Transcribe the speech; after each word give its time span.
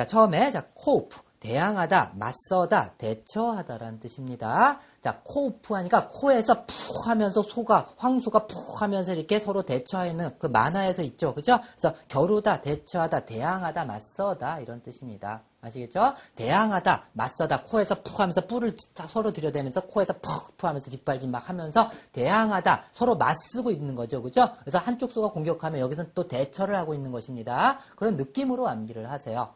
자, 0.00 0.06
처음에 0.06 0.50
자, 0.50 0.64
cope 0.72 1.20
대항하다, 1.40 2.12
맞서다, 2.14 2.94
대처하다라는 2.98 3.98
뜻입니다. 3.98 4.78
자, 5.00 5.20
cope 5.24 5.72
하니까 5.74 6.08
코에서 6.08 6.66
푹 6.66 7.08
하면서 7.08 7.42
소가, 7.42 7.86
황소가 7.96 8.46
푹 8.46 8.82
하면서 8.82 9.14
이렇게 9.14 9.40
서로 9.40 9.62
대처하는 9.62 10.38
그 10.38 10.46
만화에서 10.46 11.02
있죠. 11.02 11.34
그죠? 11.34 11.58
그래서 11.78 11.96
겨루다, 12.08 12.60
대처하다, 12.60 13.20
대항하다, 13.20 13.86
맞서다 13.86 14.60
이런 14.60 14.82
뜻입니다. 14.82 15.42
아시겠죠? 15.62 16.14
대항하다, 16.36 17.08
맞서다, 17.12 17.62
코에서 17.64 18.02
푹 18.02 18.20
하면서 18.20 18.46
뿔을 18.46 18.74
서로 19.08 19.32
들여대면서 19.32 19.82
코에서 19.82 20.14
푹푹 20.14 20.64
하면서 20.64 20.90
뒷발질 20.90 21.30
막 21.30 21.48
하면서 21.48 21.90
대항하다, 22.12 22.84
서로 22.92 23.16
맞서고 23.16 23.70
있는 23.70 23.94
거죠. 23.94 24.22
그죠? 24.22 24.50
그래서 24.60 24.78
한쪽 24.78 25.12
소가 25.12 25.30
공격하면 25.30 25.80
여기서는 25.80 26.12
또 26.14 26.28
대처를 26.28 26.76
하고 26.76 26.92
있는 26.92 27.12
것입니다. 27.12 27.78
그런 27.96 28.16
느낌으로 28.16 28.68
암기를 28.68 29.10
하세요. 29.10 29.54